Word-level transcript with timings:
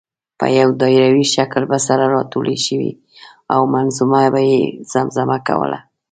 په 0.39 0.45
یو 0.59 0.69
دایروي 0.81 1.25
شکل 1.35 1.63
به 1.71 1.77
سره 1.87 2.03
راټولې 2.15 2.57
شوې 2.65 2.91
او 3.53 3.61
منظومه 3.73 4.21
به 4.33 4.41
یې 4.51 4.59
زمزمه 4.93 5.37
کوله. 5.47 5.79